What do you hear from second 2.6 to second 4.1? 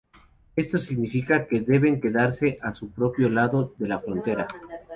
a su propio lado de la